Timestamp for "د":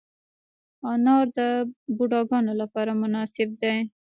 1.37-1.39